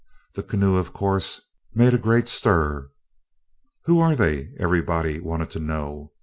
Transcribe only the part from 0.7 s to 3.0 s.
of course, made a great stir.